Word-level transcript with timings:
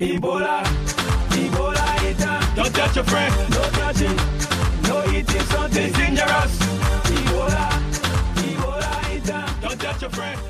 Ebola, 0.00 0.62
Ebola 1.28 2.10
eater. 2.10 2.40
Don't 2.56 2.74
touch 2.74 2.96
your 2.96 3.04
friend, 3.04 3.34
no 3.50 3.62
touching, 3.80 4.16
no 4.88 5.04
eating 5.12 5.44
something 5.52 5.92
dangerous. 5.92 6.58
Ebola, 7.04 7.68
Ebola 8.36 9.14
eater. 9.14 9.44
Don't 9.60 9.78
touch 9.78 10.00
your 10.00 10.10
friend. 10.10 10.40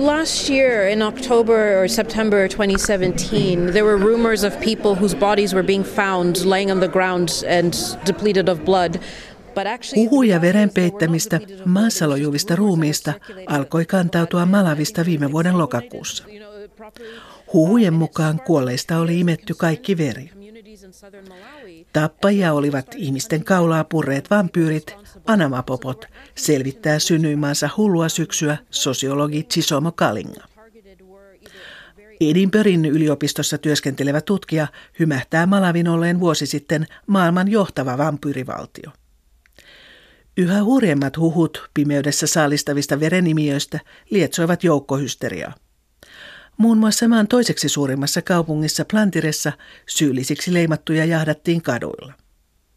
Last 0.00 0.50
year, 0.50 0.88
in 0.88 1.00
October 1.00 1.80
or 1.80 1.86
September 1.86 2.48
2017, 2.48 3.72
there 3.72 3.84
were 3.84 3.96
rumors 3.96 4.42
of 4.42 4.60
people 4.60 4.96
whose 4.96 5.14
bodies 5.14 5.54
were 5.54 5.62
being 5.62 5.84
found 5.84 6.44
laying 6.44 6.72
on 6.72 6.80
the 6.80 6.88
ground 6.88 7.28
and 7.46 7.74
depleted 8.04 8.48
of 8.48 8.64
blood. 8.64 8.98
But 9.54 9.66
actually, 9.66 10.08
Huhuja 10.08 10.40
veren 10.40 10.70
peittämistä 10.74 11.40
maassa 11.64 12.08
lojuvista 12.08 12.56
ruumiista 12.56 13.12
alkoi 13.46 13.86
kantautua 13.86 14.46
Malavista 14.46 15.04
viime 15.04 15.32
vuoden 15.32 15.58
lokakuussa. 15.58 16.24
Huhujen 17.52 17.94
mukaan 17.94 18.40
kuolleista 18.46 18.98
oli 18.98 19.20
imetty 19.20 19.54
kaikki 19.54 19.98
veri. 19.98 20.30
Tappajia 21.92 22.52
olivat 22.52 22.86
ihmisten 22.96 23.44
kaulaa 23.44 23.84
purreet 23.84 24.30
vampyyrit, 24.30 24.96
anamapopot, 25.26 26.04
selvittää 26.34 26.98
synnyimaansa 26.98 27.70
hullua 27.76 28.08
syksyä 28.08 28.56
sosiologi 28.70 29.42
Chisomo 29.42 29.92
Kalinga. 29.92 30.44
Edinburghin 32.20 32.84
yliopistossa 32.84 33.58
työskentelevä 33.58 34.20
tutkija 34.20 34.66
hymähtää 34.98 35.46
Malavin 35.46 35.88
olleen 35.88 36.20
vuosi 36.20 36.46
sitten 36.46 36.86
maailman 37.06 37.48
johtava 37.48 37.98
vampyyrivaltio. 37.98 38.90
Yhä 40.36 40.64
hurjemmat 40.64 41.16
huhut 41.16 41.70
pimeydessä 41.74 42.26
saalistavista 42.26 43.00
verenimiöistä 43.00 43.80
lietsoivat 44.10 44.64
joukkohysteriaa. 44.64 45.54
Muun 46.58 46.78
muassa 46.78 47.08
maan 47.08 47.28
toiseksi 47.28 47.68
suurimmassa 47.68 48.22
kaupungissa 48.22 48.84
Plantiressa 48.84 49.52
syyllisiksi 49.86 50.54
leimattuja 50.54 51.04
jahdattiin 51.04 51.62
kaduilla. 51.62 52.12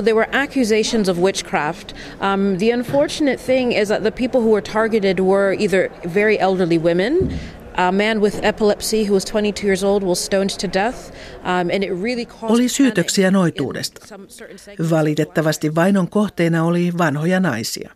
There 0.03 0.15
were 0.15 0.27
accusations 0.31 1.09
of 1.09 1.17
witchcraft. 1.17 1.93
Um, 2.19 2.57
the 2.57 2.73
unfortunate 2.73 3.37
thing 3.37 3.73
is 3.73 3.87
that 3.87 4.01
the 4.01 4.11
people 4.11 4.41
who 4.41 4.51
were 4.51 4.61
targeted 4.61 5.19
were 5.19 5.55
either 5.59 5.89
very 6.13 6.37
elderly 6.39 6.77
women. 6.77 7.39
A 7.77 7.91
man 7.91 8.21
with 8.21 8.39
epilepsy 8.43 9.03
who 9.03 9.13
was 9.13 9.25
22 9.25 9.67
years 9.67 9.83
old 9.83 10.03
was 10.03 10.25
stoned 10.25 10.49
to 10.49 10.67
death, 10.67 11.11
um, 11.43 11.69
and 11.69 11.83
it 11.83 11.91
really 11.91 12.25
caused 12.25 12.53
Oli 12.53 12.69
syytöksiä 12.69 13.31
noituudesta. 13.31 14.17
Valitettavasti 14.89 15.75
vainon 15.75 16.09
kohteena 16.09 16.63
oli 16.63 16.93
vanhoja 16.97 17.39
naisia. 17.39 17.91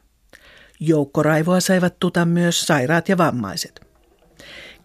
Joukkoraivoa 0.80 1.60
saivat 1.60 2.00
tuta 2.00 2.26
myös 2.26 2.62
sairaat 2.62 3.10
ja 3.10 3.18
vammaiset. 3.18 3.89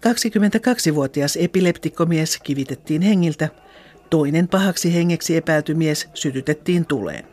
22-vuotias 0.06 1.37
epileptikkomies 1.37 2.39
kivitettiin 2.42 3.02
hengiltä, 3.02 3.48
toinen 4.11 4.48
pahaksi 4.48 4.95
hengeksi 4.95 5.36
epäilty 5.36 5.74
mies 5.74 6.08
sytytettiin 6.14 6.86
tuleen. 6.86 7.24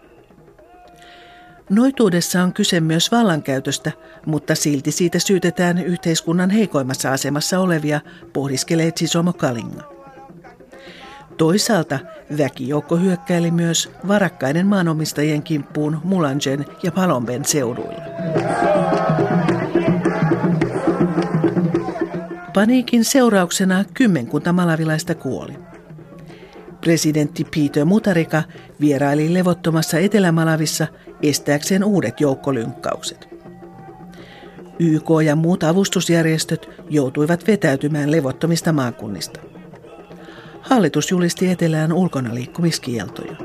Noituudessa 1.69 2.43
on 2.43 2.53
kyse 2.53 2.79
myös 2.79 3.11
vallankäytöstä, 3.11 3.91
mutta 4.25 4.55
silti 4.55 4.91
siitä 4.91 5.19
syytetään 5.19 5.77
yhteiskunnan 5.77 6.49
heikoimmassa 6.49 7.11
asemassa 7.11 7.59
olevia, 7.59 8.01
pohdiskelee 8.33 8.91
Chisomo 8.91 9.33
Kalinga. 9.33 10.01
Toisaalta 11.37 11.99
väkijoukko 12.37 12.97
hyökkäili 12.97 13.51
myös 13.51 13.91
varakkaiden 14.07 14.67
maanomistajien 14.67 15.43
kimppuun 15.43 16.01
Mulangen 16.03 16.65
ja 16.83 16.91
Palomben 16.91 17.45
seuduilla. 17.45 18.01
Paniikin 22.53 23.05
seurauksena 23.05 23.85
kymmenkunta 23.93 24.53
malavilaista 24.53 25.15
kuoli. 25.15 25.53
Presidentti 26.81 27.43
Peter 27.43 27.85
Mutarika 27.85 28.43
vieraili 28.81 29.33
levottomassa 29.33 29.97
Etelä-Malavissa 29.97 30.87
estääkseen 31.21 31.83
uudet 31.83 32.21
joukkolynkkaukset. 32.21 33.27
YK 34.79 35.09
ja 35.25 35.35
muut 35.35 35.63
avustusjärjestöt 35.63 36.69
joutuivat 36.89 37.47
vetäytymään 37.47 38.11
levottomista 38.11 38.73
maakunnista. 38.73 39.39
Hallitus 40.61 41.11
julisti 41.11 41.49
etelään 41.49 41.93
ulkonaliikkumiskieltoja. 41.93 43.35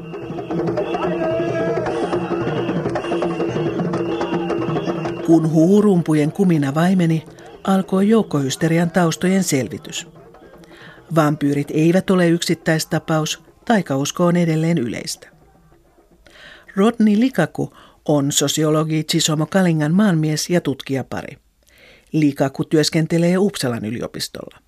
Kun 5.26 5.50
huurumpujen 5.50 6.32
kumina 6.32 6.74
vaimeni, 6.74 7.24
alkoi 7.66 8.08
joukkohysterian 8.08 8.90
taustojen 8.90 9.44
selvitys. 9.44 10.06
Vampyyrit 11.14 11.68
eivät 11.70 12.10
ole 12.10 12.28
yksittäistapaus, 12.28 13.42
taikausko 13.64 14.26
on 14.26 14.36
edelleen 14.36 14.78
yleistä. 14.78 15.28
Rodney 16.76 17.20
Likaku 17.20 17.72
on 18.04 18.32
sosiologi 18.32 19.04
Chisomo 19.04 19.46
Kalingan 19.46 19.94
maanmies 19.94 20.50
ja 20.50 20.60
tutkijapari. 20.60 21.36
Likaku 22.12 22.64
työskentelee 22.64 23.38
Uppsalan 23.38 23.84
yliopistolla. 23.84 24.58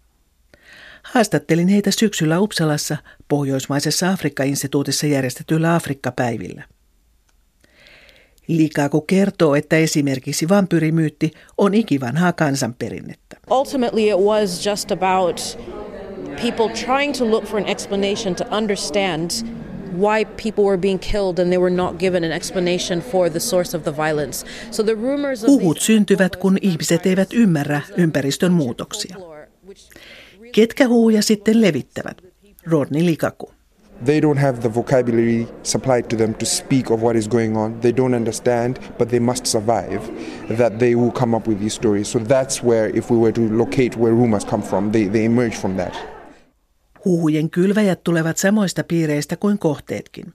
Haastattelin 1.03 1.69
heitä 1.69 1.91
syksyllä 1.91 2.41
Uppsalassa 2.41 2.97
Pohjoismaisessa 3.29 4.11
Afrikka-instituutissa 4.11 5.07
järjestetyillä 5.07 5.75
Afrikka-päivillä. 5.75 6.65
Likaku 8.49 9.01
kertoo, 9.01 9.55
että 9.55 9.77
esimerkiksi 9.77 10.49
vampyrimyytti 10.49 11.31
on 11.59 11.75
ikivanhaa 11.75 12.33
kansanperinnettä. 12.33 13.37
Ultimately, 13.51 14.09
it 14.09 14.17
was 14.17 14.67
just 14.67 14.93
about 14.93 15.59
people 16.43 16.69
trying 16.69 17.15
to 17.19 17.31
look 17.31 17.45
for 17.45 17.61
an 17.61 17.67
explanation 17.67 18.35
to 18.35 18.45
understand 18.57 19.31
why 19.99 20.25
people 20.25 20.65
were 20.65 20.79
being 20.79 21.01
killed 21.01 21.39
and 21.39 21.49
they 21.49 21.59
were 21.59 21.75
not 21.75 21.99
given 21.99 22.25
an 22.25 22.33
explanation 22.33 23.01
for 23.01 23.31
the 23.31 23.41
source 23.41 23.77
of 23.77 23.83
the 23.83 23.97
violence. 23.97 24.47
So 24.71 24.83
the 24.83 24.95
rumors 24.95 25.45
of 25.45 25.51
Huhut 25.51 25.77
these 25.77 25.87
syntyvät, 25.87 26.37
kun 26.37 26.59
ihmiset 26.63 27.07
eivät 27.07 27.33
ymmärrä 27.33 27.81
ympäristön 27.97 28.53
muutoksia. 28.53 29.17
Ketkä 30.53 30.89
huhuja 30.89 31.23
sitten 31.23 31.61
levittävät? 31.61 32.23
Rodney 32.67 33.05
Likaku. 33.05 33.58
They 34.05 34.21
don't 34.21 34.39
have 34.39 34.61
the 34.61 34.69
vocabulary 34.69 35.47
supplied 35.63 36.09
to 36.11 36.17
them 36.17 36.35
to 36.35 36.47
speak 36.47 36.91
of 36.91 37.03
what 37.03 37.17
is 37.17 37.29
going 37.29 37.57
on. 37.57 37.81
They 37.81 37.93
don't 37.93 38.15
understand, 38.15 38.77
but 38.99 39.09
they 39.09 39.21
must 39.21 39.47
survive. 39.47 40.01
That 40.57 40.79
they 40.79 40.95
will 40.95 41.11
come 41.11 41.37
up 41.37 41.49
with 41.49 41.59
these 41.59 41.75
stories. 41.75 42.09
So 42.13 42.19
that's 42.19 42.63
where, 42.63 42.97
if 42.99 43.11
we 43.11 43.17
were 43.17 43.33
to 43.33 43.41
locate 43.41 43.97
where 43.97 44.13
rumors 44.13 44.45
come 44.45 44.63
from, 44.63 44.93
they, 44.93 45.09
they 45.09 45.25
emerge 45.25 45.57
from 45.57 45.77
that. 45.77 45.95
Huhujen 47.05 47.51
kylväjät 47.51 48.05
tulevat 48.05 48.37
samoista 48.39 48.85
piireistä 48.85 49.37
kuin 49.37 49.59
kohteetkin. 49.59 50.35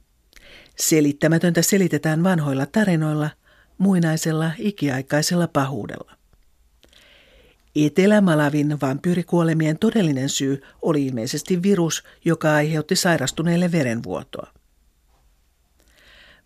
Selittämätöntä 0.76 1.62
selitetään 1.62 2.24
vanhoilla 2.24 2.66
tarinoilla, 2.66 3.30
muinaisella 3.78 4.52
ikiaikaisella 4.58 5.48
pahuudella. 5.48 6.23
Etelä-Malavin 7.76 8.82
vampyyrikuolemien 8.82 9.80
todellinen 9.80 10.30
syy 10.30 10.62
oli 10.82 11.06
ilmeisesti 11.06 11.64
virus, 11.64 12.04
joka 12.26 12.54
aiheutti 12.56 12.96
sairastuneille 12.96 13.72
verenvuotoa. 13.72 14.54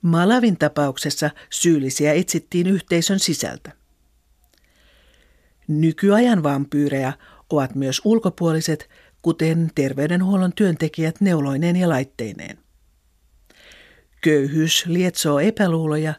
Malavin 0.01 0.57
tapauksessa 0.57 1.29
syyllisiä 1.49 2.13
etsittiin 2.13 2.67
yhteisön 2.67 3.19
sisältä. 3.19 3.71
Nykyajan 5.67 6.43
vampyyrejä 6.43 7.13
ovat 7.49 7.75
myös 7.75 8.01
ulkopuoliset, 8.03 8.89
kuten 9.21 9.71
terveydenhuollon 9.75 10.53
työntekijät 10.53 11.21
neuloineen 11.21 11.75
ja 11.75 11.89
laitteineen. 11.89 12.57
Köyhyys 14.21 14.85
lietsoo 14.85 15.39
epäluuloja, 15.39 16.13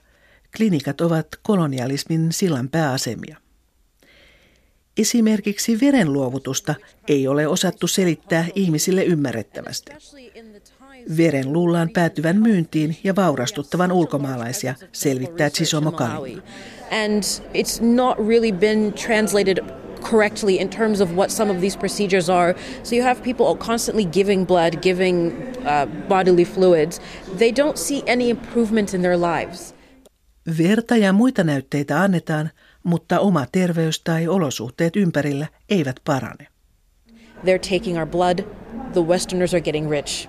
klinikat 0.56 1.00
ovat 1.00 1.28
kolonialismin 1.42 2.32
sillan 2.32 2.68
pääasemia. 2.68 3.47
Esimerkiksi 4.98 5.80
verenluovutusta 5.80 6.74
ei 7.08 7.28
ole 7.28 7.46
osattu 7.46 7.86
selittää 7.86 8.46
ihmisille 8.54 9.04
ymmärrettävästi. 9.04 9.92
Veren 11.16 11.52
luullaan 11.52 11.90
päätyvän 11.92 12.36
myyntiin 12.36 12.96
ja 13.04 13.16
vaurastuttavan 13.16 13.92
ulkomaalaisia, 13.92 14.74
selvittää 14.92 15.50
Chisomo 15.50 15.92
Kali. 15.92 16.42
And 16.90 17.22
it's 17.54 17.82
not 17.82 18.18
really 18.28 18.52
been 18.52 18.92
translated 18.92 19.58
correctly 20.10 20.56
in 20.56 20.68
terms 20.68 21.00
of 21.00 21.10
what 21.10 21.30
some 21.30 21.50
of 21.50 21.60
these 21.60 21.78
procedures 21.78 22.30
are. 22.30 22.54
So 22.82 22.96
you 22.96 23.04
have 23.04 23.22
people 23.22 23.66
constantly 23.66 24.04
giving 24.04 24.46
blood, 24.46 24.82
giving 24.82 25.32
uh, 25.58 25.86
bodily 26.08 26.44
fluids. 26.44 27.00
They 27.38 27.52
don't 27.52 27.76
see 27.76 28.02
any 28.06 28.30
improvement 28.30 28.94
in 28.94 29.00
their 29.02 29.18
lives. 29.18 29.74
Verta 30.58 30.96
ja 30.96 31.12
muita 31.12 31.44
näytteitä 31.44 32.00
annetaan, 32.00 32.50
mutta 32.84 33.20
oma 33.20 33.46
terveys 33.52 34.00
tai 34.00 34.28
olosuhteet 34.28 34.96
ympärillä 34.96 35.46
eivät 35.68 35.96
parane. 36.04 36.46
They're 37.44 37.78
taking 37.78 37.98
our 37.98 38.06
blood. 38.06 38.38
The 38.92 39.00
Westerners 39.00 39.54
are 39.54 39.60
getting 39.60 39.90
rich. 39.90 40.28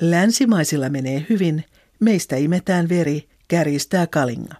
Länsimaisilla 0.00 0.88
menee 0.88 1.26
hyvin, 1.30 1.64
meistä 2.00 2.36
imetään 2.36 2.88
veri, 2.88 3.28
kärjistää 3.48 4.06
kalinga. 4.06 4.54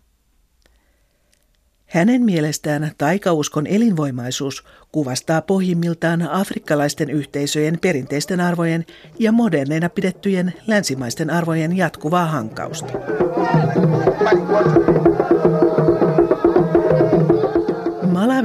Hänen 1.87 2.23
mielestään 2.23 2.93
taikauskon 2.99 3.67
elinvoimaisuus 3.67 4.65
kuvastaa 4.93 5.43
pohjimmiltaan 5.43 6.23
afrikkalaisten 6.31 7.11
yhteisöjen 7.11 7.79
perinteisten 7.81 8.41
arvojen 8.41 8.87
ja 9.19 9.33
moderneina 9.33 9.89
pidettyjen 9.89 10.55
länsimaisten 10.67 11.31
arvojen 11.31 11.77
jatkuvaa 11.77 12.27
hankausta. 12.27 12.93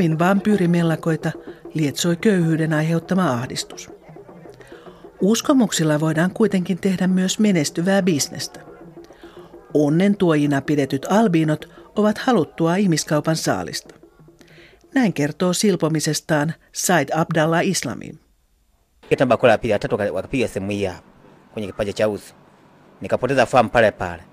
Malavin 0.03 0.19
vampyyrimellakoita 0.19 1.31
lietsoi 1.73 2.15
köyhyyden 2.15 2.73
aiheuttama 2.73 3.31
ahdistus. 3.31 3.89
Uskomuksilla 5.21 5.99
voidaan 5.99 6.31
kuitenkin 6.33 6.77
tehdä 6.77 7.07
myös 7.07 7.39
menestyvää 7.39 8.01
bisnestä. 8.01 8.59
Onnen 9.73 10.17
tuojina 10.17 10.61
pidetyt 10.61 11.05
albiinot 11.09 11.69
ovat 11.95 12.17
haluttua 12.17 12.75
ihmiskaupan 12.75 13.35
saalista. 13.35 13.95
Näin 14.95 15.13
kertoo 15.13 15.53
silpomisestaan 15.53 16.53
Said 16.71 17.09
Abdallah 17.15 17.61
hapa 19.21 19.37
kwenye 21.53 21.73
nikapoteza 23.01 23.45
fahamu 23.45 23.69
pale 23.69 23.91
pale. 23.91 24.23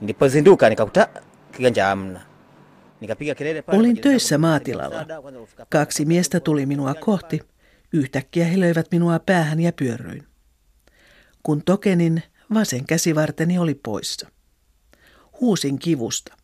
Nikakuta 0.00 1.08
kiganja. 1.52 1.96
Olin 3.66 4.00
töissä 4.00 4.38
maatilalla. 4.38 5.06
Kaksi 5.70 6.04
miestä 6.04 6.40
tuli 6.40 6.66
minua 6.66 6.94
kohti. 6.94 7.40
Yhtäkkiä 7.92 8.44
he 8.44 8.60
löivät 8.60 8.86
minua 8.90 9.18
päähän 9.18 9.60
ja 9.60 9.72
pyörryin. 9.72 10.26
Kun 11.42 11.62
tokenin, 11.64 12.22
vasen 12.54 12.86
käsivarteni 12.86 13.58
oli 13.58 13.74
poissa. 13.74 14.28
Huusin 15.40 15.78
kivusta. 15.78 16.36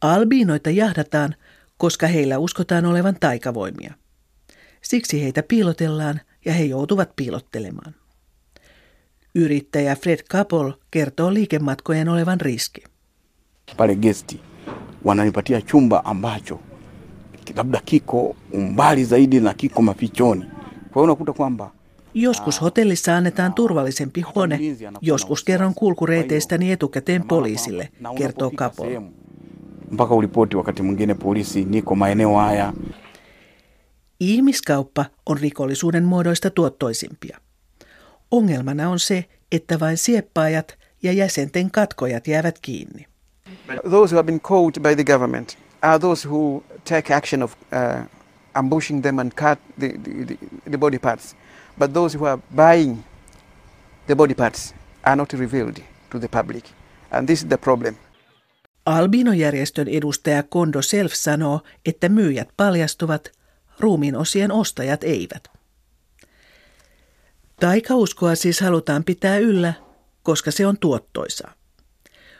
Albiinoita 0.00 0.70
jahdataan, 0.70 1.34
koska 1.76 2.06
heillä 2.06 2.38
uskotaan 2.38 2.86
olevan 2.86 3.16
taikavoimia. 3.20 3.94
Siksi 4.82 5.22
heitä 5.22 5.42
piilotellaan 5.42 6.20
ja 6.44 6.52
he 6.52 6.64
joutuvat 6.64 7.16
piilottelemaan. 7.16 7.94
Yrittäjä 9.34 9.96
Fred 9.96 10.18
Kapol 10.30 10.72
kertoo 10.90 11.34
liikematkojen 11.34 12.08
olevan 12.08 12.40
riski. 12.40 12.82
Pale 13.76 13.94
gesti 13.96 14.40
wananipatia 15.04 15.60
chumba 15.62 16.04
ambacho 16.04 16.58
labda 17.56 17.80
kiko 17.80 18.36
umbali 18.52 19.04
zaidi 19.04 19.40
na 19.40 19.54
kiko 19.54 19.82
mafichoni. 19.82 20.44
Kwa 20.92 20.92
hiyo 20.94 21.04
unakuta 21.04 21.32
kwamba 21.32 21.70
Joskus 22.14 22.60
hotellissa 22.60 23.16
annetaan 23.16 23.54
turvallisempi 23.54 24.20
huone, 24.20 24.76
joskus 25.00 25.44
kerron 25.44 25.74
kulkureiteistäni 25.74 26.70
etukäteen 26.72 27.24
poliisille, 27.24 27.90
kertoo 28.18 28.50
sehemu, 28.76 29.10
mpaka 29.90 30.14
ulipoti 30.14 30.56
wakati 30.56 30.82
mwingine 30.82 31.14
polisi, 31.14 31.64
niko 31.64 31.94
maeneo 31.94 32.36
haya. 32.36 32.72
Ihmiskauppa 34.20 35.04
on 35.26 35.38
rikollisuuden 35.38 36.04
muodoista 36.04 36.50
tuottoisimpia. 36.50 37.38
Ongelmana 38.30 38.90
on 38.90 38.98
se, 38.98 39.24
että 39.52 39.80
vain 39.80 39.96
sieppaajat 39.96 40.78
ja 41.02 41.12
jäsenten 41.12 41.70
katkojat 41.70 42.28
jäävät 42.28 42.58
kiinni. 42.62 43.06
Those 43.84 44.10
who 44.10 44.16
have 44.16 44.26
been 44.26 44.40
caught 44.40 44.82
by 44.82 44.94
the 44.94 45.04
government 45.04 45.56
are 45.82 45.98
those 45.98 46.22
who 46.22 46.62
take 46.84 47.14
action 47.14 47.42
of 47.42 47.56
uh, 47.72 48.04
ambushing 48.54 49.02
them 49.02 49.18
and 49.18 49.34
cut 49.34 49.58
the, 49.78 49.88
the, 49.88 50.38
the, 50.70 50.78
body 50.78 50.98
parts. 50.98 51.36
But 51.78 51.94
those 51.94 52.18
who 52.18 52.26
are 52.26 52.38
buying 52.56 53.04
the 54.06 54.14
body 54.16 54.34
parts 54.34 54.74
are 55.04 55.16
not 55.16 55.32
revealed 55.32 55.80
to 56.10 56.18
the 56.18 56.28
public. 56.28 56.64
And 57.10 57.26
this 57.26 57.42
is 57.42 57.48
the 57.48 57.58
problem. 57.58 57.96
Albinojärjestön 58.86 59.88
edustaja 59.88 60.42
Kondo 60.42 60.82
Self 60.82 61.12
sanoo, 61.14 61.60
että 61.86 62.08
myyjät 62.08 62.48
paljastuvat, 62.56 63.32
ruumiin 63.80 64.16
osien 64.16 64.52
ostajat 64.52 65.04
eivät. 65.04 65.48
Taikauskoa 67.60 68.34
siis 68.34 68.60
halutaan 68.60 69.04
pitää 69.04 69.38
yllä, 69.38 69.74
koska 70.22 70.50
se 70.50 70.66
on 70.66 70.78
tuottoisaa. 70.78 71.52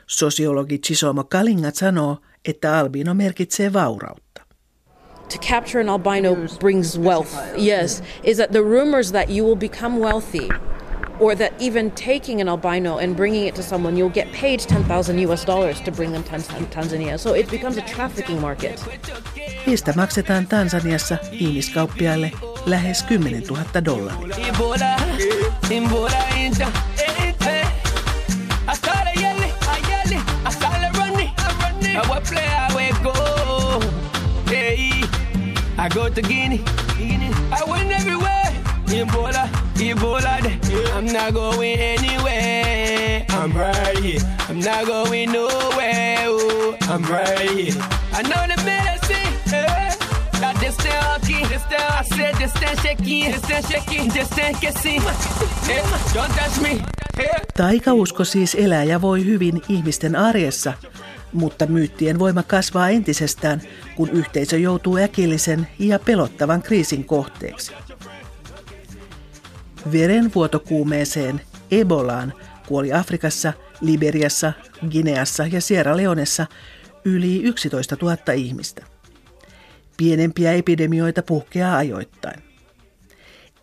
Sosiologi 0.07 0.79
Chisomo 0.79 1.23
Kalingat 1.23 1.75
sanoo, 1.75 2.17
että 2.45 2.77
albino 2.77 3.13
merkitsee 3.13 3.73
vaurautta. 3.73 4.41
To 5.29 5.37
capture 5.39 5.81
an 5.81 5.89
albino 5.89 6.35
brings 6.59 6.99
wealth. 6.99 7.29
Yes, 7.57 8.03
is 8.23 8.37
that 8.37 8.51
the 8.51 8.61
rumors 8.61 9.11
that 9.11 9.29
you 9.29 9.45
will 9.45 9.55
become 9.55 9.99
wealthy, 9.99 10.49
or 11.19 11.35
that 11.35 11.53
even 11.59 11.91
taking 11.91 12.41
an 12.41 12.49
albino 12.49 12.97
and 12.97 13.15
bringing 13.15 13.47
it 13.47 13.55
to 13.55 13.61
someone, 13.63 13.97
you'll 13.97 14.13
get 14.13 14.31
paid 14.41 14.59
ten 14.59 14.83
thousand 14.83 15.19
U.S. 15.27 15.45
dollars 15.47 15.81
to 15.81 15.91
bring 15.91 16.11
them 16.11 16.23
to 16.23 16.29
Tan- 16.29 16.67
Tanzania. 16.67 17.17
So 17.17 17.35
it 17.35 17.49
becomes 17.49 17.77
a 17.77 17.81
trafficking 17.81 18.41
market. 18.41 18.85
Niistä 19.65 19.93
maksetaan 19.95 20.47
Tansaniassa 20.47 21.17
ihmiskauppiaille 21.31 22.31
lähes 22.65 23.03
10 23.03 23.43
000 23.49 23.85
dollaria. 23.85 24.35
I 31.93 31.99
running. 31.99 32.05
I 32.05 32.09
what 32.09 32.23
play 32.23 32.47
I 32.47 32.67
will 32.75 33.03
go. 33.03 33.79
Hey, 34.51 35.03
I 35.77 35.89
go 35.89 36.09
to 36.09 36.21
Guinea. 36.21 36.61
I 37.51 37.63
went 37.67 37.91
everywhere. 37.91 38.51
Ebola, 38.87 39.47
Ebola. 39.75 40.39
I'm 40.97 41.05
not 41.05 41.33
going 41.33 41.79
anywhere. 41.79 43.25
I'm 43.29 43.53
right 43.53 43.97
here. 43.99 44.21
I'm 44.49 44.59
not 44.59 44.85
going 44.85 45.31
nowhere. 45.31 46.27
Oh, 46.27 46.75
I'm 46.89 47.03
right 47.03 47.49
here. 47.49 47.75
I 48.13 48.21
know 48.23 48.47
the 48.47 48.61
medicine. 48.63 49.33
eh. 49.53 49.83
I 51.73 52.05
said 52.05 52.35
this 52.35 54.27
stand 54.27 54.57
kissing. 54.61 55.01
Hey, 55.63 55.83
don't 56.13 56.31
touch 56.35 56.61
me. 56.61 56.81
Hey. 57.17 57.39
Taikausko 57.57 58.23
siis 58.25 58.55
elää 58.55 58.83
ja 58.83 59.01
voi 59.01 59.25
hyvin 59.25 59.61
ihmisten 59.69 60.15
arjessa, 60.15 60.73
mutta 61.33 61.65
myyttien 61.65 62.19
voima 62.19 62.43
kasvaa 62.43 62.89
entisestään, 62.89 63.61
kun 63.95 64.09
yhteisö 64.09 64.57
joutuu 64.57 64.97
äkillisen 64.97 65.67
ja 65.79 65.99
pelottavan 65.99 66.61
kriisin 66.61 67.05
kohteeksi. 67.05 67.71
Verenvuotokuumeeseen 69.91 71.41
Ebolaan 71.71 72.33
kuoli 72.67 72.93
Afrikassa, 72.93 73.53
Liberiassa, 73.81 74.53
Gineassa 74.89 75.47
ja 75.47 75.61
Sierra 75.61 75.97
Leonessa 75.97 76.45
yli 77.05 77.43
11 77.43 77.97
000 78.01 78.17
ihmistä. 78.33 78.85
Pienempiä 79.97 80.53
epidemioita 80.53 81.23
puhkeaa 81.23 81.77
ajoittain. 81.77 82.43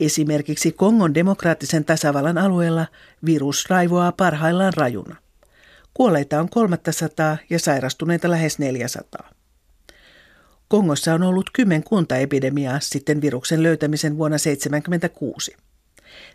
Esimerkiksi 0.00 0.72
Kongon 0.72 1.14
demokraattisen 1.14 1.84
tasavallan 1.84 2.38
alueella 2.38 2.86
virus 3.24 3.66
raivoaa 3.70 4.12
parhaillaan 4.12 4.72
rajuna. 4.76 5.16
Kuolleita 5.94 6.40
on 6.40 6.48
300 6.48 7.36
ja 7.50 7.58
sairastuneita 7.58 8.30
lähes 8.30 8.58
400. 8.58 9.30
Kongossa 10.68 11.14
on 11.14 11.22
ollut 11.22 11.50
kymmenkunta 11.52 12.16
epidemiaa 12.16 12.80
sitten 12.80 13.20
viruksen 13.20 13.62
löytämisen 13.62 14.18
vuonna 14.18 14.38
1976. 14.38 15.56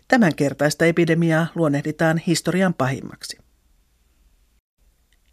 Tämänkertaista 0.08 0.84
epidemiaa 0.84 1.46
luonnehditaan 1.54 2.18
historian 2.18 2.74
pahimmaksi. 2.74 3.38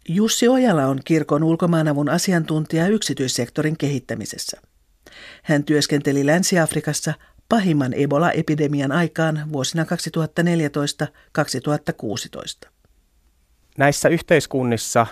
Jussi 0.08 0.48
Ojala 0.48 0.86
on 0.86 1.00
kirkon 1.04 1.44
ulkomaanavun 1.44 2.08
asiantuntija 2.08 2.88
yksityissektorin 2.88 3.76
kehittämisessä. 3.76 4.60
Hän 5.42 5.64
työskenteli 5.64 6.26
Länsi-Afrikassa 6.26 7.14
pahimman 7.48 7.94
Ebola-epidemian 7.94 8.92
aikaan 8.92 9.52
vuosina 9.52 9.84
2014-2016. 9.84 12.73
Näissä 13.78 14.08
yhteiskunnissa 14.08 15.06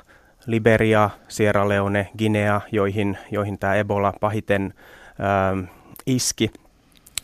Liberia, 0.47 1.11
Sierra 1.29 1.69
Leone, 1.69 2.09
Guinea, 2.19 2.61
joihin, 2.73 3.19
joihin 3.31 3.59
tämä 3.59 3.75
Ebola 3.75 4.13
pahiten 4.21 4.75
ähm, 5.21 5.65
iski, 6.07 6.51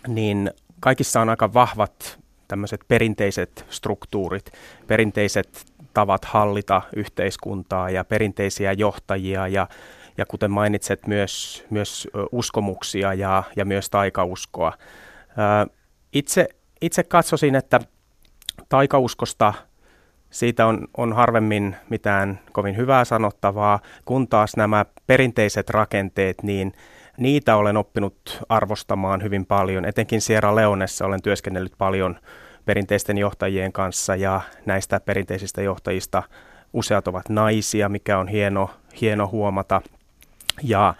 niin 0.08 0.50
kaikissa 0.80 1.20
on 1.20 1.28
aika 1.28 1.54
vahvat 1.54 2.18
tämmöiset 2.48 2.80
perinteiset 2.88 3.64
struktuurit, 3.70 4.52
perinteiset 4.86 5.66
tavat 5.94 6.24
hallita 6.24 6.82
yhteiskuntaa 6.96 7.90
ja 7.90 8.04
perinteisiä 8.04 8.72
johtajia 8.72 9.48
ja, 9.48 9.68
ja 10.18 10.26
kuten 10.26 10.50
mainitset, 10.50 11.06
myös, 11.06 11.64
myös 11.70 12.08
ö, 12.14 12.26
uskomuksia 12.32 13.14
ja, 13.14 13.42
ja 13.56 13.64
myös 13.64 13.90
taikauskoa. 13.90 14.72
Ö, 15.62 15.70
Itse, 16.12 16.48
itse 16.80 17.02
katsoisin, 17.02 17.54
että 17.54 17.80
taikauskosta 18.68 19.54
siitä 20.30 20.66
on, 20.66 20.88
on 20.96 21.12
harvemmin 21.12 21.76
mitään 21.88 22.40
kovin 22.52 22.76
hyvää 22.76 23.04
sanottavaa, 23.04 23.80
kun 24.04 24.28
taas 24.28 24.56
nämä 24.56 24.84
perinteiset 25.06 25.70
rakenteet, 25.70 26.42
niin 26.42 26.72
niitä 27.18 27.56
olen 27.56 27.76
oppinut 27.76 28.42
arvostamaan 28.48 29.22
hyvin 29.22 29.46
paljon. 29.46 29.84
Etenkin 29.84 30.20
Sierra 30.20 30.54
Leonessa 30.54 31.06
olen 31.06 31.22
työskennellyt 31.22 31.74
paljon 31.78 32.16
perinteisten 32.64 33.18
johtajien 33.18 33.72
kanssa 33.72 34.16
ja 34.16 34.40
näistä 34.66 35.00
perinteisistä 35.00 35.62
johtajista 35.62 36.22
useat 36.72 37.08
ovat 37.08 37.28
naisia, 37.28 37.88
mikä 37.88 38.18
on 38.18 38.28
hieno, 38.28 38.70
hieno 39.00 39.28
huomata. 39.28 39.82
Ja, 40.62 40.94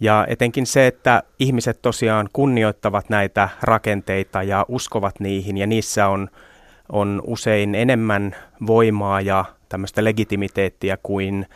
ja 0.00 0.26
etenkin 0.28 0.66
se, 0.66 0.86
että 0.86 1.22
ihmiset 1.38 1.82
tosiaan 1.82 2.28
kunnioittavat 2.32 3.10
näitä 3.10 3.48
rakenteita 3.62 4.42
ja 4.42 4.66
uskovat 4.68 5.20
niihin 5.20 5.58
ja 5.58 5.66
niissä 5.66 6.08
on, 6.08 6.28
on 6.92 7.22
usein 7.26 7.74
enemmän 7.74 8.36
voimaa 8.66 9.20
ja 9.20 9.44
tämmöistä 9.68 10.04
legitimiteettiä 10.04 10.98
kuin, 11.02 11.46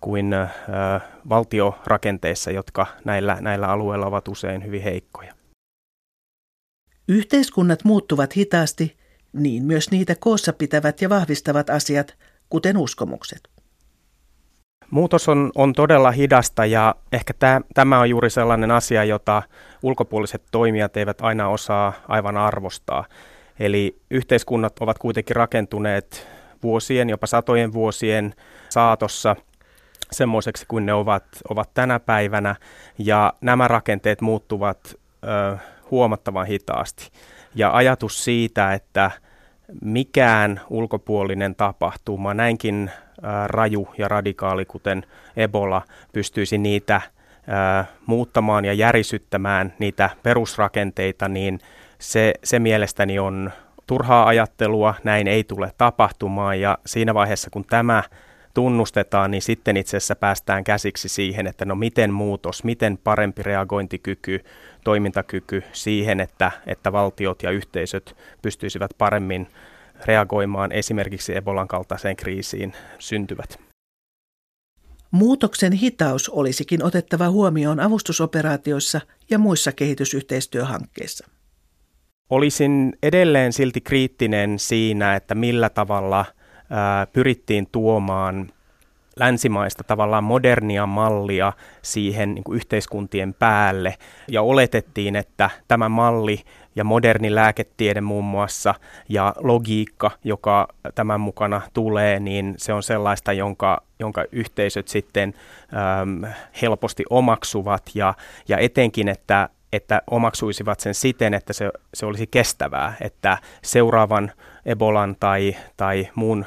kuin 0.00 0.32
ö, 0.32 0.46
valtiorakenteissa, 1.28 2.50
jotka 2.50 2.86
näillä, 3.04 3.36
näillä 3.40 3.68
alueilla 3.68 4.06
ovat 4.06 4.28
usein 4.28 4.64
hyvin 4.64 4.82
heikkoja. 4.82 5.34
Yhteiskunnat 7.08 7.84
muuttuvat 7.84 8.36
hitaasti, 8.36 8.96
niin 9.32 9.64
myös 9.64 9.90
niitä 9.90 10.14
koossa 10.20 10.52
pitävät 10.52 11.02
ja 11.02 11.08
vahvistavat 11.08 11.70
asiat, 11.70 12.16
kuten 12.50 12.76
uskomukset. 12.76 13.40
Muutos 14.90 15.28
on, 15.28 15.50
on 15.54 15.72
todella 15.72 16.10
hidasta 16.10 16.66
ja 16.66 16.94
ehkä 17.12 17.34
tämä, 17.34 17.60
tämä 17.74 18.00
on 18.00 18.10
juuri 18.10 18.30
sellainen 18.30 18.70
asia, 18.70 19.04
jota 19.04 19.42
ulkopuoliset 19.82 20.42
toimijat 20.50 20.96
eivät 20.96 21.20
aina 21.20 21.48
osaa 21.48 21.92
aivan 22.08 22.36
arvostaa. 22.36 23.04
Eli 23.60 23.96
yhteiskunnat 24.10 24.72
ovat 24.80 24.98
kuitenkin 24.98 25.36
rakentuneet 25.36 26.26
vuosien, 26.62 27.10
jopa 27.10 27.26
satojen 27.26 27.72
vuosien 27.72 28.34
saatossa 28.68 29.36
semmoiseksi 30.12 30.64
kuin 30.68 30.86
ne 30.86 30.92
ovat, 30.92 31.24
ovat 31.50 31.70
tänä 31.74 32.00
päivänä 32.00 32.56
ja 32.98 33.32
nämä 33.40 33.68
rakenteet 33.68 34.20
muuttuvat 34.20 34.78
ö, 35.24 35.56
huomattavan 35.90 36.46
hitaasti. 36.46 37.10
Ja 37.54 37.76
ajatus 37.76 38.24
siitä, 38.24 38.74
että 38.74 39.10
mikään 39.82 40.60
ulkopuolinen 40.70 41.54
tapahtuma, 41.54 42.34
näinkin 42.34 42.90
raju 43.46 43.88
ja 43.98 44.08
radikaali, 44.08 44.64
kuten 44.64 45.06
Ebola, 45.36 45.82
pystyisi 46.12 46.58
niitä 46.58 47.00
muuttamaan 48.06 48.64
ja 48.64 48.72
järisyttämään 48.72 49.72
niitä 49.78 50.10
perusrakenteita, 50.22 51.28
niin 51.28 51.60
se, 52.00 52.34
se 52.44 52.58
mielestäni 52.58 53.18
on 53.18 53.50
turhaa 53.86 54.26
ajattelua, 54.26 54.94
näin 55.04 55.28
ei 55.28 55.44
tule 55.44 55.72
tapahtumaan 55.78 56.60
ja 56.60 56.78
siinä 56.86 57.14
vaiheessa 57.14 57.50
kun 57.50 57.64
tämä 57.64 58.02
tunnustetaan, 58.54 59.30
niin 59.30 59.42
sitten 59.42 59.76
itse 59.76 59.96
asiassa 59.96 60.16
päästään 60.16 60.64
käsiksi 60.64 61.08
siihen, 61.08 61.46
että 61.46 61.64
no 61.64 61.74
miten 61.74 62.12
muutos, 62.12 62.64
miten 62.64 62.98
parempi 62.98 63.42
reagointikyky, 63.42 64.44
toimintakyky 64.84 65.62
siihen, 65.72 66.20
että, 66.20 66.50
että 66.66 66.92
valtiot 66.92 67.42
ja 67.42 67.50
yhteisöt 67.50 68.16
pystyisivät 68.42 68.90
paremmin 68.98 69.48
reagoimaan 70.04 70.72
esimerkiksi 70.72 71.36
Ebolan 71.36 71.68
kaltaiseen 71.68 72.16
kriisiin 72.16 72.72
syntyvät. 72.98 73.60
Muutoksen 75.10 75.72
hitaus 75.72 76.28
olisikin 76.28 76.84
otettava 76.84 77.30
huomioon 77.30 77.80
avustusoperaatioissa 77.80 79.00
ja 79.30 79.38
muissa 79.38 79.72
kehitysyhteistyöhankkeissa. 79.72 81.39
Olisin 82.30 82.92
edelleen 83.02 83.52
silti 83.52 83.80
kriittinen 83.80 84.58
siinä, 84.58 85.16
että 85.16 85.34
millä 85.34 85.70
tavalla 85.70 86.24
ää, 86.70 87.06
pyrittiin 87.06 87.68
tuomaan 87.72 88.52
länsimaista 89.16 89.84
tavallaan 89.84 90.24
modernia 90.24 90.86
mallia 90.86 91.52
siihen 91.82 92.34
niin 92.34 92.44
kuin 92.44 92.56
yhteiskuntien 92.56 93.34
päälle. 93.34 93.94
Ja 94.28 94.42
oletettiin, 94.42 95.16
että 95.16 95.50
tämä 95.68 95.88
malli 95.88 96.40
ja 96.76 96.84
moderni 96.84 97.34
lääketiede 97.34 98.00
muun 98.00 98.24
muassa 98.24 98.74
ja 99.08 99.34
logiikka, 99.38 100.10
joka 100.24 100.68
tämän 100.94 101.20
mukana 101.20 101.60
tulee, 101.72 102.20
niin 102.20 102.54
se 102.56 102.72
on 102.72 102.82
sellaista, 102.82 103.32
jonka, 103.32 103.82
jonka 103.98 104.24
yhteisöt 104.32 104.88
sitten 104.88 105.34
äm, 106.00 106.32
helposti 106.62 107.04
omaksuvat. 107.10 107.90
Ja, 107.94 108.14
ja 108.48 108.58
etenkin, 108.58 109.08
että 109.08 109.48
että 109.72 110.02
omaksuisivat 110.10 110.80
sen 110.80 110.94
siten, 110.94 111.34
että 111.34 111.52
se, 111.52 111.70
se 111.94 112.06
olisi 112.06 112.26
kestävää, 112.26 112.94
että 113.00 113.38
seuraavan 113.62 114.32
Ebolan 114.66 115.16
tai, 115.20 115.56
tai 115.76 116.08
muun 116.14 116.44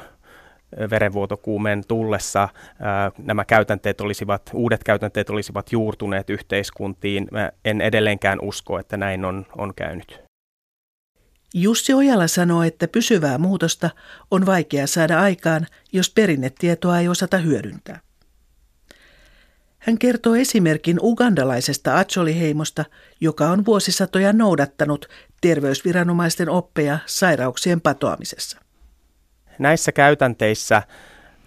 verenvuotokuumeen 0.90 1.82
tullessa 1.88 2.48
ää, 2.80 3.10
nämä 3.18 3.44
käytänteet 3.44 4.00
olisivat, 4.00 4.50
uudet 4.54 4.84
käytänteet 4.84 5.30
olisivat 5.30 5.72
juurtuneet 5.72 6.30
yhteiskuntiin. 6.30 7.28
Mä 7.30 7.50
en 7.64 7.80
edelleenkään 7.80 8.38
usko, 8.42 8.78
että 8.78 8.96
näin 8.96 9.24
on, 9.24 9.46
on 9.58 9.72
käynyt. 9.76 10.24
Jussi 11.54 11.94
Ojala 11.94 12.26
sanoo, 12.26 12.62
että 12.62 12.88
pysyvää 12.88 13.38
muutosta 13.38 13.90
on 14.30 14.46
vaikea 14.46 14.86
saada 14.86 15.20
aikaan, 15.20 15.66
jos 15.92 16.10
perinnetietoa 16.10 16.98
ei 16.98 17.08
osata 17.08 17.38
hyödyntää. 17.38 18.00
Hän 19.86 19.98
kertoo 19.98 20.34
esimerkin 20.34 20.98
ugandalaisesta 21.02 21.98
Acholi-heimosta, 21.98 22.84
joka 23.20 23.48
on 23.48 23.64
vuosisatoja 23.64 24.32
noudattanut 24.32 25.08
terveysviranomaisten 25.40 26.48
oppeja 26.48 26.98
sairauksien 27.06 27.80
patoamisessa. 27.80 28.58
Näissä 29.58 29.92
käytänteissä 29.92 30.82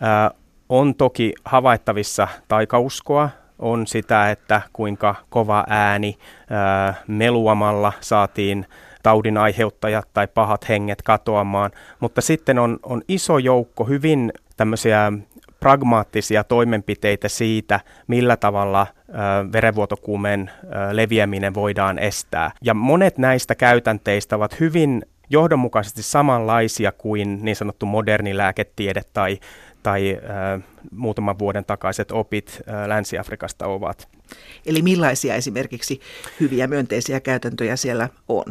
ää, 0.01 0.31
on 0.69 0.95
toki 0.95 1.33
havaittavissa 1.45 2.27
taikauskoa, 2.47 3.29
on 3.59 3.87
sitä, 3.87 4.31
että 4.31 4.61
kuinka 4.73 5.15
kova 5.29 5.63
ääni 5.69 6.17
ää, 6.49 6.93
meluamalla 7.07 7.93
saatiin 8.01 8.65
taudin 9.03 9.37
aiheuttajat 9.37 10.07
tai 10.13 10.27
pahat 10.27 10.69
henget 10.69 11.01
katoamaan, 11.01 11.71
mutta 11.99 12.21
sitten 12.21 12.59
on, 12.59 12.79
on 12.83 13.01
iso 13.07 13.37
joukko 13.37 13.83
hyvin 13.83 14.33
tämmöisiä 14.57 15.11
pragmaattisia 15.59 16.43
toimenpiteitä 16.43 17.27
siitä, 17.27 17.79
millä 18.07 18.37
tavalla 18.37 18.87
verenvuotokuumeen 19.53 20.51
leviäminen 20.91 21.53
voidaan 21.53 21.99
estää. 21.99 22.51
Ja 22.61 22.73
monet 22.73 23.17
näistä 23.17 23.55
käytänteistä 23.55 24.35
ovat 24.35 24.59
hyvin 24.59 25.03
johdonmukaisesti 25.29 26.03
samanlaisia 26.03 26.91
kuin 26.91 27.39
niin 27.45 27.55
sanottu 27.55 27.85
moderni 27.85 28.37
lääketiede 28.37 29.01
tai, 29.13 29.39
tai 29.83 30.17
ö, 30.55 30.59
muutaman 30.91 31.39
vuoden 31.39 31.65
takaiset 31.65 32.11
opit 32.11 32.61
ö, 32.61 32.89
Länsi-Afrikasta 32.89 33.67
ovat. 33.67 34.07
Eli 34.65 34.81
millaisia 34.81 35.35
esimerkiksi 35.35 35.99
hyviä 36.39 36.67
myönteisiä 36.67 37.19
käytäntöjä 37.19 37.75
siellä 37.75 38.09
on? 38.27 38.45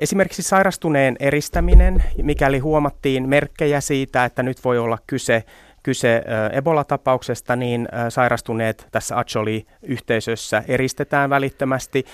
Esimerkiksi 0.00 0.42
sairastuneen 0.42 1.16
eristäminen, 1.20 2.02
mikäli 2.22 2.58
huomattiin 2.58 3.28
merkkejä 3.28 3.80
siitä, 3.80 4.24
että 4.24 4.42
nyt 4.42 4.64
voi 4.64 4.78
olla 4.78 4.98
kyse 5.06 5.44
kyse 5.82 6.22
Ebola-tapauksesta, 6.52 7.56
niin 7.56 7.88
sairastuneet 8.08 8.88
tässä 8.92 9.18
Acholi-yhteisössä 9.18 10.62
eristetään 10.68 11.30
välittömästi. 11.30 12.04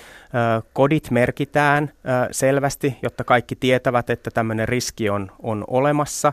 Kodit 0.73 1.11
merkitään 1.11 1.91
selvästi, 2.31 2.97
jotta 3.03 3.25
kaikki 3.25 3.57
tietävät, 3.57 4.11
että 4.11 4.31
tämmöinen 4.31 4.69
riski 4.69 5.11
on, 5.11 5.31
on 5.43 5.65
olemassa. 5.67 6.33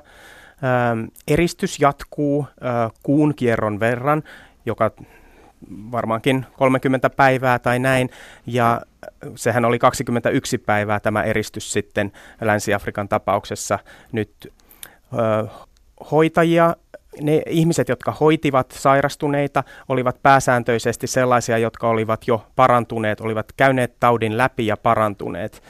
Eristys 1.27 1.79
jatkuu 1.79 2.47
kuun 3.03 3.35
kierron 3.35 3.79
verran, 3.79 4.23
joka 4.65 4.91
varmaankin 5.91 6.45
30 6.57 7.09
päivää 7.09 7.59
tai 7.59 7.79
näin, 7.79 8.09
ja 8.45 8.81
sehän 9.35 9.65
oli 9.65 9.79
21 9.79 10.57
päivää 10.57 10.99
tämä 10.99 11.23
eristys 11.23 11.71
sitten 11.71 12.11
Länsi-Afrikan 12.41 13.07
tapauksessa. 13.07 13.79
Nyt 14.11 14.53
hoitajia 16.11 16.75
ne 17.21 17.41
ihmiset, 17.49 17.89
jotka 17.89 18.11
hoitivat 18.11 18.71
sairastuneita, 18.71 19.63
olivat 19.89 20.21
pääsääntöisesti 20.23 21.07
sellaisia, 21.07 21.57
jotka 21.57 21.89
olivat 21.89 22.27
jo 22.27 22.47
parantuneet, 22.55 23.21
olivat 23.21 23.51
käyneet 23.57 23.99
taudin 23.99 24.37
läpi 24.37 24.67
ja 24.67 24.77
parantuneet. 24.77 25.63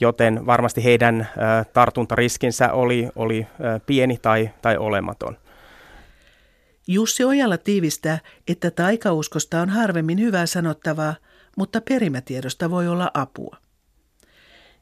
Joten 0.00 0.46
varmasti 0.46 0.84
heidän 0.84 1.28
tartuntariskinsä 1.72 2.72
oli, 2.72 3.08
oli 3.16 3.46
pieni 3.86 4.18
tai, 4.22 4.50
tai 4.62 4.76
olematon. 4.76 5.36
Jussi 6.86 7.24
Ojala 7.24 7.58
tiivistää, 7.58 8.18
että 8.48 8.70
taikauskosta 8.70 9.60
on 9.60 9.68
harvemmin 9.68 10.20
hyvää 10.20 10.46
sanottavaa, 10.46 11.14
mutta 11.56 11.80
perimätiedosta 11.80 12.70
voi 12.70 12.88
olla 12.88 13.10
apua. 13.14 13.56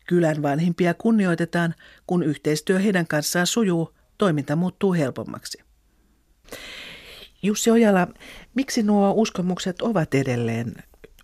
Kylän 0.06 0.42
vanhimpia 0.42 0.94
kunnioitetaan, 0.94 1.74
kun 2.06 2.22
yhteistyö 2.22 2.78
heidän 2.78 3.06
kanssaan 3.06 3.46
sujuu, 3.46 3.94
toiminta 4.18 4.56
muuttuu 4.56 4.92
helpommaksi. 4.92 5.67
Jussi 7.42 7.70
Ojala, 7.70 8.06
miksi 8.54 8.82
nuo 8.82 9.12
uskomukset 9.16 9.82
ovat 9.82 10.14
edelleen 10.14 10.74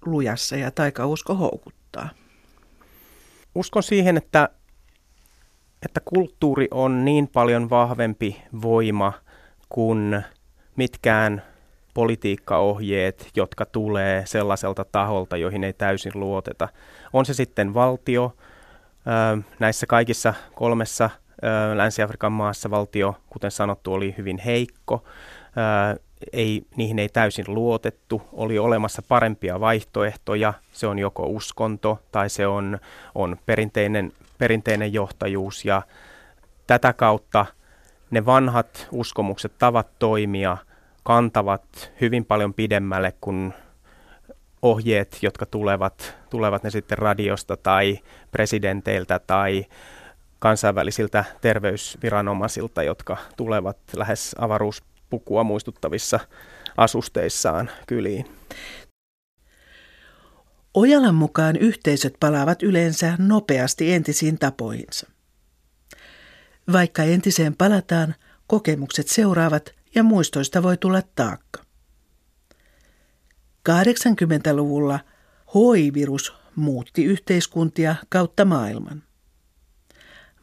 lujassa 0.06 0.56
ja 0.56 0.70
taikausko 0.70 1.34
houkuttaa? 1.34 2.08
Uskon 3.54 3.82
siihen, 3.82 4.16
että, 4.16 4.48
että 5.84 6.00
kulttuuri 6.04 6.68
on 6.70 7.04
niin 7.04 7.28
paljon 7.28 7.70
vahvempi 7.70 8.42
voima 8.62 9.12
kuin 9.68 10.22
mitkään 10.76 11.42
politiikkaohjeet, 11.94 13.30
jotka 13.36 13.66
tulee 13.66 14.22
sellaiselta 14.26 14.84
taholta, 14.92 15.36
joihin 15.36 15.64
ei 15.64 15.72
täysin 15.72 16.12
luoteta. 16.14 16.68
On 17.12 17.26
se 17.26 17.34
sitten 17.34 17.74
valtio, 17.74 18.36
näissä 19.58 19.86
kaikissa 19.86 20.34
kolmessa 20.54 21.10
Länsi-Afrikan 21.74 22.32
maassa 22.32 22.70
valtio, 22.70 23.16
kuten 23.30 23.50
sanottu, 23.50 23.92
oli 23.92 24.14
hyvin 24.18 24.38
heikko. 24.38 25.04
Ei, 26.32 26.62
niihin 26.76 26.98
ei 26.98 27.08
täysin 27.08 27.44
luotettu, 27.48 28.22
oli 28.32 28.58
olemassa 28.58 29.02
parempia 29.08 29.60
vaihtoehtoja, 29.60 30.54
se 30.72 30.86
on 30.86 30.98
joko 30.98 31.26
uskonto 31.26 31.98
tai 32.12 32.30
se 32.30 32.46
on, 32.46 32.78
on 33.14 33.36
perinteinen, 33.46 34.12
perinteinen 34.38 34.92
johtajuus. 34.92 35.64
Ja 35.64 35.82
tätä 36.66 36.92
kautta 36.92 37.46
ne 38.10 38.26
vanhat 38.26 38.88
uskomukset, 38.90 39.52
tavat 39.58 39.86
toimia 39.98 40.56
kantavat 41.02 41.92
hyvin 42.00 42.24
paljon 42.24 42.54
pidemmälle 42.54 43.12
kuin 43.20 43.54
ohjeet, 44.62 45.18
jotka 45.22 45.46
tulevat, 45.46 46.16
tulevat 46.30 46.62
ne 46.62 46.70
sitten 46.70 46.98
radiosta 46.98 47.56
tai 47.56 47.98
presidenteiltä 48.30 49.18
tai 49.18 49.66
kansainvälisiltä 50.38 51.24
terveysviranomaisilta, 51.40 52.82
jotka 52.82 53.16
tulevat 53.36 53.78
lähes 53.96 54.34
avaruuspukua 54.38 55.44
muistuttavissa 55.44 56.20
asusteissaan 56.76 57.70
kyliin. 57.86 58.26
Ojalan 60.74 61.14
mukaan 61.14 61.56
yhteisöt 61.56 62.14
palaavat 62.20 62.62
yleensä 62.62 63.16
nopeasti 63.18 63.92
entisiin 63.92 64.38
tapoihinsa. 64.38 65.10
Vaikka 66.72 67.02
entiseen 67.02 67.56
palataan, 67.56 68.14
kokemukset 68.46 69.08
seuraavat 69.08 69.74
ja 69.94 70.02
muistoista 70.02 70.62
voi 70.62 70.76
tulla 70.76 71.02
taakka. 71.14 71.64
80-luvulla 73.68 75.00
HIV-virus 75.54 76.34
muutti 76.56 77.04
yhteiskuntia 77.04 77.94
kautta 78.08 78.44
maailman. 78.44 79.02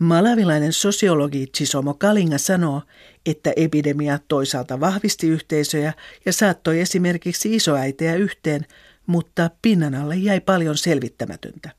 Malavilainen 0.01 0.73
sosiologi 0.73 1.47
Chisomo 1.57 1.93
Kalinga 1.93 2.37
sanoo, 2.37 2.81
että 3.25 3.53
epidemia 3.55 4.19
toisaalta 4.27 4.79
vahvisti 4.79 5.27
yhteisöjä 5.27 5.93
ja 6.25 6.33
saattoi 6.33 6.79
esimerkiksi 6.79 7.55
isoäitejä 7.55 8.15
yhteen, 8.15 8.65
mutta 9.07 9.49
pinnan 9.61 9.95
alle 9.95 10.15
jäi 10.15 10.39
paljon 10.39 10.77
selvittämätöntä. 10.77 11.69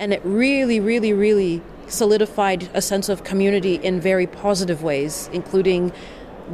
And 0.00 0.12
it 0.12 0.24
really, 0.24 0.80
really, 0.86 1.20
really 1.20 1.62
solidified 1.88 2.62
a 2.74 2.80
sense 2.80 3.12
of 3.12 3.22
community 3.22 3.78
in 3.82 4.02
very 4.02 4.26
positive 4.26 4.82
ways, 4.82 5.30
including 5.32 5.90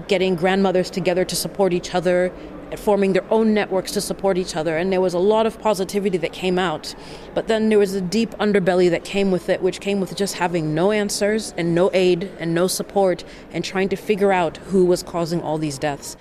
getting 0.08 0.38
grandmothers 0.38 0.90
together 0.90 1.24
to 1.24 1.36
support 1.36 1.72
each 1.72 1.96
other, 1.96 2.30
forming 2.78 3.12
their 3.12 3.24
own 3.30 3.54
networks 3.54 3.92
to 3.92 4.00
support 4.00 4.38
each 4.38 4.56
other. 4.56 4.76
And 4.76 4.92
there 4.92 5.00
was 5.00 5.14
a 5.14 5.18
lot 5.18 5.46
of 5.46 5.58
positivity 5.58 6.18
that 6.18 6.32
came 6.32 6.58
out. 6.58 6.94
But 7.34 7.46
then 7.46 7.68
there 7.68 7.78
was 7.78 7.94
a 7.94 8.00
deep 8.00 8.30
underbelly 8.38 8.90
that 8.90 9.04
came 9.04 9.30
with 9.30 9.48
it, 9.48 9.62
which 9.62 9.80
came 9.80 10.00
with 10.00 10.16
just 10.16 10.34
having 10.38 10.74
no 10.74 10.92
answers 10.92 11.54
and 11.56 11.74
no 11.74 11.90
aid 11.92 12.28
and 12.40 12.54
no 12.54 12.68
support 12.68 13.24
and 13.54 13.64
trying 13.64 13.88
to 13.88 13.96
figure 13.96 14.32
out 14.32 14.58
who 14.72 14.84
was 14.86 15.02
causing 15.04 15.42
all 15.42 15.58
these 15.58 15.80
deaths. 15.80 16.16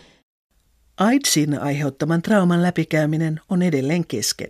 AIDSin 1.01 1.59
aiheuttaman 1.59 2.21
trauman 2.21 2.61
läpikäyminen 2.61 3.39
on 3.49 3.61
edelleen 3.61 4.07
kesken. 4.07 4.49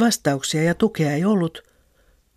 Vastauksia 0.00 0.62
ja 0.62 0.74
tukea 0.74 1.12
ei 1.12 1.24
ollut, 1.24 1.62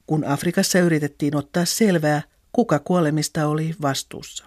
kun 0.07 0.23
Afrikassa 0.23 0.79
yritettiin 0.79 1.35
ottaa 1.35 1.65
selvää, 1.65 2.21
kuka 2.51 2.79
kuolemista 2.79 3.47
oli 3.47 3.75
vastuussa. 3.81 4.45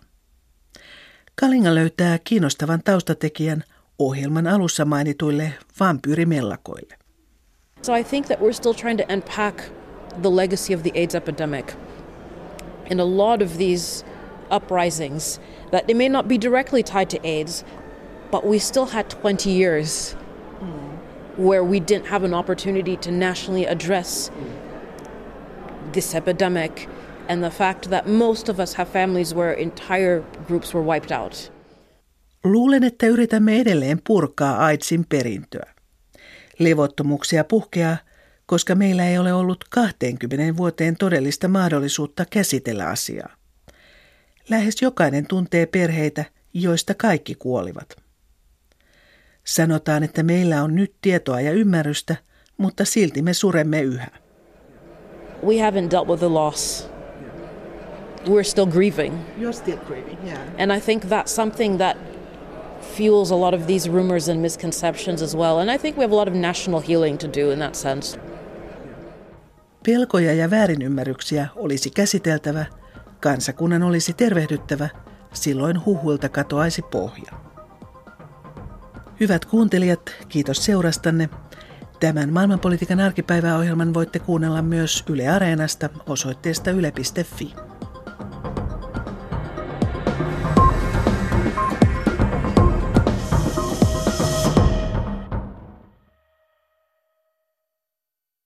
Kalinga 1.41 1.75
löytää 1.75 2.19
kiinnostavan 2.25 2.81
taustatekijän 2.85 3.65
ohjelman 3.99 4.47
alussa 4.47 4.85
mainituille 4.85 5.53
vampyyrimellakoille. 5.81 6.95
So 7.83 7.95
I 7.95 8.05
think 8.05 8.27
that 8.27 8.41
we're 8.41 8.53
still 8.53 8.75
trying 8.75 8.99
to 8.99 9.15
unpack 9.15 9.63
the 10.23 10.31
legacy 10.31 10.75
of 10.75 10.83
the 10.83 10.91
AIDS 10.95 11.15
epidemic. 11.15 11.75
In 12.91 13.01
a 13.01 13.05
lot 13.05 13.43
of 13.43 13.59
these 13.59 14.05
uprisings, 14.51 15.41
that 15.71 15.87
they 15.87 15.95
may 15.95 16.09
not 16.09 16.27
be 16.27 16.39
directly 16.41 16.83
tied 16.83 17.09
to 17.11 17.19
AIDS, 17.27 17.65
but 18.31 18.47
we 18.47 18.59
still 18.59 18.87
had 18.87 19.11
20 19.11 19.51
years 19.51 20.17
where 21.37 21.65
we 21.65 21.81
didn't 21.81 22.07
have 22.07 22.27
an 22.27 22.35
opportunity 22.35 22.97
to 22.97 23.11
nationally 23.11 23.67
address 23.67 24.31
this 25.93 26.15
epidemic 26.15 26.89
and 27.29 27.43
the 27.43 27.51
fact 27.51 27.89
that 27.91 28.07
most 28.07 28.49
of 28.49 28.59
us 28.59 28.75
have 28.75 28.91
families 28.91 29.35
where 29.35 29.63
entire 29.63 30.23
groups 30.47 30.75
were 30.75 30.87
wiped 30.87 31.13
out. 31.13 31.53
Luulen, 32.45 32.85
että 32.85 33.07
yritämme 33.07 33.61
edelleen 33.61 34.01
purkaa 34.07 34.65
AIDSin 34.65 35.07
perintöä. 35.09 35.75
Levottomuuksia 36.59 37.45
puhkeaa, 37.45 37.97
koska 38.47 38.75
meillä 38.75 39.09
ei 39.09 39.19
ole 39.19 39.33
ollut 39.33 39.65
20 39.71 40.57
vuoteen 40.57 40.97
todellista 40.97 41.49
mahdollisuutta 41.49 42.25
käsitellä 42.31 42.89
asiaa. 42.89 43.37
Lähes 44.49 44.83
jokainen 44.83 45.27
tuntee 45.27 45.67
perheitä, 45.67 46.25
joista 46.55 46.95
kaikki 46.95 47.35
kuolivat. 47.35 47.97
Sanotaan, 49.47 50.03
että 50.03 50.23
meillä 50.23 50.63
on 50.63 50.75
nyt 50.75 50.95
tietoa 51.01 51.41
ja 51.41 51.53
ymmärrystä, 51.53 52.17
mutta 52.57 52.85
silti 52.85 53.23
me 53.23 53.33
suremme 53.35 53.83
yhä. 53.83 54.11
We 55.47 55.55
haven't 55.55 55.91
dealt 55.91 56.09
with 56.09 56.19
the 56.19 56.29
loss 56.29 56.89
we're 58.27 58.45
still 58.45 58.67
grieving. 58.67 59.25
You're 59.39 59.53
still 59.53 59.79
grieving, 59.87 60.19
yeah. 60.25 60.39
And 60.59 60.73
I 60.73 60.81
think 60.81 61.09
that's 61.09 61.35
something 61.35 61.79
that 61.79 61.97
fuels 62.97 63.31
a 63.31 63.37
lot 63.37 63.55
of 63.55 63.67
these 63.67 63.89
rumors 63.91 64.29
and 64.29 64.43
misconceptions 64.43 65.23
as 65.23 65.37
well. 65.37 65.59
And 65.59 65.71
I 65.71 65.79
think 65.79 65.97
we 65.97 66.03
have 66.03 66.13
a 66.13 66.17
lot 66.17 66.29
of 66.29 66.35
national 66.35 66.81
healing 66.81 67.19
to 67.19 67.29
do 67.29 67.51
in 67.51 67.59
that 67.59 67.77
sense. 67.77 68.19
Pelkoja 69.87 70.35
ja 70.35 70.51
väärinymmärryksiä 70.51 71.49
olisi 71.57 71.91
käsiteltävä, 71.91 72.67
kansakunnan 73.21 73.83
olisi 73.83 74.13
tervehdyttävä, 74.13 74.89
silloin 75.33 75.85
huhuilta 75.85 76.29
katoaisi 76.29 76.83
pohja. 76.83 77.33
Hyvät 79.21 79.45
kuuntelijat, 79.45 80.01
kiitos 80.29 80.65
seurastanne. 80.65 81.29
Tämän 82.01 82.33
maailmanpolitiikan 82.33 83.01
arkipäiväohjelman 83.01 83.95
voitte 83.95 84.19
kuunnella 84.19 84.63
myös 84.63 85.05
Yle 85.09 85.29
Areenasta 85.29 85.89
osoitteesta 86.07 86.71
yle.fi. 86.71 87.68